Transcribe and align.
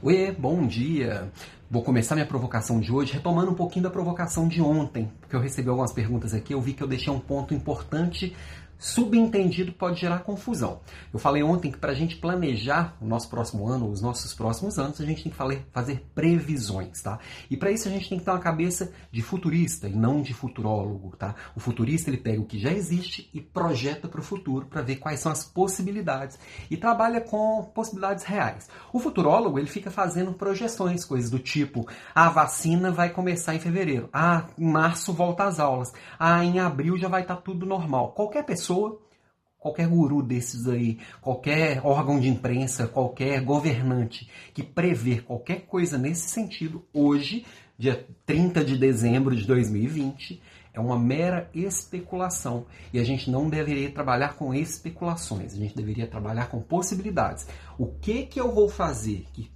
Oi, 0.00 0.30
bom 0.30 0.64
dia! 0.64 1.28
Vou 1.70 1.82
começar 1.82 2.14
minha 2.14 2.26
provocação 2.26 2.80
de 2.80 2.90
hoje 2.90 3.12
retomando 3.12 3.50
um 3.50 3.54
pouquinho 3.54 3.82
da 3.82 3.90
provocação 3.90 4.48
de 4.48 4.62
ontem, 4.62 5.12
porque 5.20 5.36
eu 5.36 5.40
recebi 5.40 5.68
algumas 5.68 5.92
perguntas 5.92 6.32
aqui, 6.32 6.54
eu 6.54 6.62
vi 6.62 6.72
que 6.72 6.82
eu 6.82 6.88
deixei 6.88 7.12
um 7.12 7.20
ponto 7.20 7.52
importante 7.52 8.34
subentendido 8.78 9.72
pode 9.72 10.00
gerar 10.00 10.20
confusão. 10.20 10.80
Eu 11.12 11.18
falei 11.18 11.42
ontem 11.42 11.70
que 11.70 11.78
para 11.78 11.92
a 11.92 11.94
gente 11.94 12.16
planejar 12.16 12.96
o 13.00 13.06
nosso 13.06 13.28
próximo 13.28 13.66
ano, 13.66 13.90
os 13.90 14.00
nossos 14.00 14.32
próximos 14.32 14.78
anos, 14.78 15.00
a 15.00 15.04
gente 15.04 15.24
tem 15.24 15.32
que 15.32 15.64
fazer 15.72 16.06
previsões, 16.14 17.02
tá? 17.02 17.18
E 17.50 17.56
para 17.56 17.72
isso 17.72 17.88
a 17.88 17.90
gente 17.90 18.08
tem 18.08 18.18
que 18.18 18.24
ter 18.24 18.30
uma 18.30 18.38
cabeça 18.38 18.92
de 19.10 19.20
futurista 19.20 19.88
e 19.88 19.94
não 19.94 20.22
de 20.22 20.32
futurólogo, 20.32 21.16
tá? 21.16 21.34
O 21.56 21.60
futurista 21.60 22.08
ele 22.08 22.18
pega 22.18 22.40
o 22.40 22.44
que 22.44 22.58
já 22.58 22.72
existe 22.72 23.28
e 23.34 23.40
projeta 23.40 24.06
para 24.06 24.20
o 24.20 24.22
futuro 24.22 24.66
para 24.66 24.80
ver 24.80 24.96
quais 24.96 25.18
são 25.18 25.32
as 25.32 25.42
possibilidades 25.42 26.38
e 26.70 26.76
trabalha 26.76 27.20
com 27.20 27.64
possibilidades 27.74 28.24
reais. 28.24 28.68
O 28.92 29.00
futurólogo 29.00 29.58
ele 29.58 29.66
fica 29.66 29.90
fazendo 29.90 30.32
projeções, 30.32 31.04
coisas 31.04 31.30
do 31.30 31.38
tipo: 31.38 31.57
ah, 32.14 32.26
a 32.26 32.28
vacina 32.28 32.90
vai 32.90 33.10
começar 33.10 33.54
em 33.54 33.60
fevereiro, 33.60 34.08
ah, 34.12 34.44
em 34.58 34.70
março 34.70 35.12
volta 35.12 35.44
às 35.44 35.58
aulas, 35.58 35.92
ah, 36.18 36.44
em 36.44 36.58
abril 36.58 36.96
já 36.96 37.08
vai 37.08 37.22
estar 37.22 37.36
tá 37.36 37.42
tudo 37.42 37.66
normal. 37.66 38.12
Qualquer 38.12 38.44
pessoa 38.44 38.68
pessoa, 38.68 39.00
qualquer 39.58 39.88
guru 39.88 40.22
desses 40.22 40.66
aí, 40.68 40.98
qualquer 41.20 41.80
órgão 41.84 42.20
de 42.20 42.28
imprensa, 42.28 42.86
qualquer 42.86 43.40
governante 43.40 44.28
que 44.52 44.62
prever 44.62 45.24
qualquer 45.24 45.62
coisa 45.62 45.96
nesse 45.96 46.28
sentido, 46.28 46.84
hoje, 46.92 47.46
dia 47.78 48.06
30 48.26 48.64
de 48.64 48.76
dezembro 48.76 49.34
de 49.34 49.46
2020, 49.46 50.42
é 50.74 50.80
uma 50.80 50.98
mera 50.98 51.50
especulação. 51.54 52.66
E 52.92 52.98
a 52.98 53.04
gente 53.04 53.30
não 53.30 53.48
deveria 53.48 53.90
trabalhar 53.90 54.34
com 54.34 54.52
especulações, 54.54 55.54
a 55.54 55.56
gente 55.56 55.74
deveria 55.74 56.06
trabalhar 56.06 56.48
com 56.48 56.60
possibilidades. 56.60 57.46
O 57.78 57.86
que, 57.86 58.26
que 58.26 58.40
eu 58.40 58.52
vou 58.52 58.68
fazer 58.68 59.26
que 59.32 59.50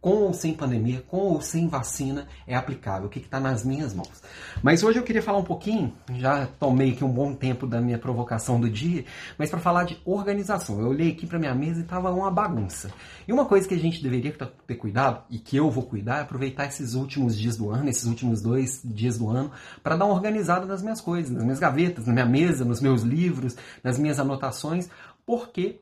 com 0.00 0.10
ou 0.10 0.32
sem 0.32 0.54
pandemia, 0.54 1.02
com 1.08 1.18
ou 1.18 1.40
sem 1.40 1.66
vacina, 1.66 2.26
é 2.46 2.54
aplicável, 2.54 3.06
o 3.06 3.10
que 3.10 3.18
está 3.18 3.40
nas 3.40 3.64
minhas 3.64 3.92
mãos. 3.92 4.22
Mas 4.62 4.82
hoje 4.82 4.98
eu 4.98 5.02
queria 5.02 5.22
falar 5.22 5.38
um 5.38 5.44
pouquinho, 5.44 5.92
já 6.14 6.46
tomei 6.58 6.92
aqui 6.92 7.04
um 7.04 7.10
bom 7.10 7.34
tempo 7.34 7.66
da 7.66 7.80
minha 7.80 7.98
provocação 7.98 8.60
do 8.60 8.70
dia, 8.70 9.04
mas 9.36 9.50
para 9.50 9.58
falar 9.58 9.84
de 9.84 10.00
organização. 10.04 10.80
Eu 10.80 10.88
olhei 10.88 11.10
aqui 11.10 11.26
para 11.26 11.38
minha 11.38 11.54
mesa 11.54 11.80
e 11.80 11.82
estava 11.82 12.10
uma 12.12 12.30
bagunça. 12.30 12.92
E 13.26 13.32
uma 13.32 13.44
coisa 13.44 13.66
que 13.66 13.74
a 13.74 13.78
gente 13.78 14.02
deveria 14.02 14.32
ter 14.66 14.74
cuidado, 14.76 15.24
e 15.28 15.38
que 15.38 15.56
eu 15.56 15.70
vou 15.70 15.82
cuidar, 15.82 16.18
é 16.18 16.22
aproveitar 16.22 16.66
esses 16.66 16.94
últimos 16.94 17.36
dias 17.36 17.56
do 17.56 17.70
ano, 17.70 17.88
esses 17.88 18.04
últimos 18.04 18.40
dois 18.40 18.80
dias 18.84 19.18
do 19.18 19.28
ano, 19.28 19.50
para 19.82 19.96
dar 19.96 20.04
uma 20.04 20.14
organizada 20.14 20.64
nas 20.64 20.82
minhas 20.82 21.00
coisas, 21.00 21.30
nas 21.30 21.42
minhas 21.42 21.58
gavetas, 21.58 22.06
na 22.06 22.12
minha 22.12 22.26
mesa, 22.26 22.64
nos 22.64 22.80
meus 22.80 23.02
livros, 23.02 23.56
nas 23.82 23.98
minhas 23.98 24.18
anotações, 24.20 24.88
porque 25.26 25.80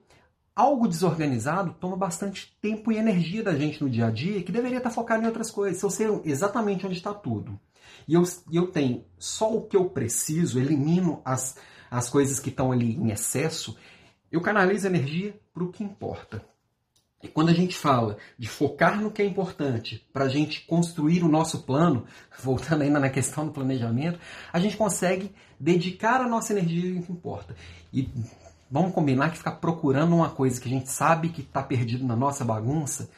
algo 0.57 0.89
desorganizado 0.89 1.77
toma 1.79 1.97
bastante 1.97 2.57
tempo 2.63 2.91
e 2.91 2.97
energia 2.97 3.43
da 3.43 3.55
gente 3.55 3.83
no 3.85 3.91
dia 3.91 4.07
a 4.07 4.11
dia 4.11 4.43
que 4.43 4.51
deveria 4.51 4.79
estar 4.79 4.91
focado 4.91 5.23
em 5.23 5.27
outras 5.27 5.51
coisas. 5.51 5.79
Se 5.79 5.85
eu 5.85 5.91
sei 5.91 6.07
exatamente 6.25 6.87
onde 6.87 6.97
está 6.97 7.13
tudo 7.13 7.61
e 8.09 8.15
eu, 8.15 8.23
eu 8.51 8.69
tenho 8.69 9.05
só 9.19 9.55
o 9.55 9.63
que 9.63 9.77
eu 9.77 9.91
preciso, 9.91 10.59
elimino 10.59 11.21
as, 11.25 11.57
as 11.91 12.09
coisas 12.09 12.41
que 12.41 12.49
estão 12.49 12.73
ali 12.73 12.97
em 12.97 13.11
excesso, 13.11 13.77
eu 14.33 14.41
canalizo 14.41 14.87
energia 14.87 15.39
para 15.53 15.63
o 15.63 15.71
que 15.71 15.85
importa. 15.85 16.43
E 17.23 17.29
quando 17.29 17.49
a 17.49 17.55
gente 17.55 17.77
fala 17.77 18.19
de 18.39 18.49
focar 18.49 19.01
no 19.01 19.11
que 19.11 19.21
é 19.21 19.25
importante 19.25 20.07
para 20.13 20.27
a 20.27 20.29
gente 20.29 20.61
construir 20.67 21.23
o 21.23 21.29
nosso 21.29 21.63
plano, 21.65 22.07
voltando 22.43 22.83
ainda 22.83 23.01
na 23.01 23.11
questão 23.11 23.47
do 23.47 23.53
planejamento, 23.53 24.19
a 24.53 24.59
gente 24.59 24.77
consegue 24.77 25.35
dedicar 25.59 26.21
a 26.21 26.29
nossa 26.29 26.53
energia 26.53 26.97
ao 26.97 27.03
que 27.03 27.13
importa. 27.13 27.57
E 27.93 28.09
Vamos 28.71 28.93
combinar 28.93 29.31
que 29.31 29.39
ficar 29.39 29.53
procurando 29.53 30.17
uma 30.17 30.29
coisa 30.29 30.61
que 30.61 30.69
a 30.69 30.71
gente 30.71 30.91
sabe 30.91 31.29
que 31.29 31.41
está 31.41 31.63
perdido 31.63 32.05
na 32.05 32.17
nossa 32.17 32.45
bagunça 32.45 33.09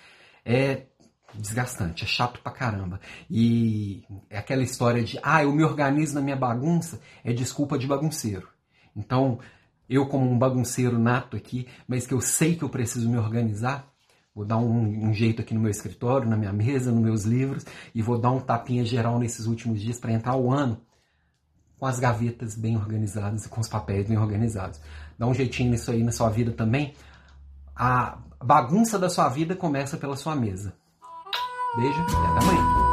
é 0.44 0.86
desgastante, 1.34 2.04
é 2.04 2.06
chato 2.06 2.40
pra 2.40 2.52
caramba. 2.52 3.00
E 3.30 4.04
é 4.28 4.38
aquela 4.38 4.62
história 4.62 5.02
de, 5.02 5.18
ah, 5.22 5.42
eu 5.42 5.52
me 5.52 5.64
organizo 5.64 6.14
na 6.14 6.20
minha 6.20 6.36
bagunça, 6.36 7.00
é 7.24 7.32
desculpa 7.32 7.78
de 7.78 7.86
bagunceiro. 7.86 8.48
Então, 8.94 9.38
eu 9.88 10.06
como 10.06 10.30
um 10.30 10.38
bagunceiro 10.38 10.98
nato 10.98 11.36
aqui, 11.36 11.66
mas 11.86 12.06
que 12.06 12.12
eu 12.12 12.20
sei 12.20 12.54
que 12.54 12.62
eu 12.62 12.68
preciso 12.68 13.08
me 13.08 13.16
organizar, 13.16 13.90
vou 14.34 14.44
dar 14.44 14.58
um, 14.58 15.08
um 15.08 15.14
jeito 15.14 15.40
aqui 15.40 15.54
no 15.54 15.60
meu 15.60 15.70
escritório, 15.70 16.28
na 16.28 16.36
minha 16.36 16.52
mesa, 16.52 16.92
nos 16.92 17.02
meus 17.02 17.24
livros, 17.24 17.64
e 17.94 18.02
vou 18.02 18.18
dar 18.18 18.30
um 18.30 18.40
tapinha 18.40 18.84
geral 18.84 19.18
nesses 19.18 19.46
últimos 19.46 19.80
dias 19.80 19.98
para 19.98 20.12
entrar 20.12 20.36
o 20.36 20.52
ano 20.52 20.80
com 21.78 21.86
as 21.86 21.98
gavetas 21.98 22.54
bem 22.54 22.76
organizadas 22.76 23.46
e 23.46 23.48
com 23.48 23.60
os 23.60 23.68
papéis 23.68 24.06
bem 24.06 24.18
organizados. 24.18 24.80
Dá 25.18 25.26
um 25.26 25.34
jeitinho 25.34 25.70
nisso 25.70 25.90
aí 25.90 26.02
na 26.02 26.12
sua 26.12 26.28
vida 26.28 26.52
também. 26.52 26.94
A 27.74 28.18
bagunça 28.42 28.98
da 28.98 29.08
sua 29.08 29.28
vida 29.28 29.54
começa 29.54 29.96
pela 29.96 30.16
sua 30.16 30.34
mesa. 30.34 30.74
Beijo 31.76 32.00
e 32.00 32.02
até 32.02 32.46
amanhã. 32.46 32.87